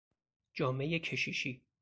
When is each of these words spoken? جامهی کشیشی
جامهی 0.53 0.99
کشیشی 0.99 1.63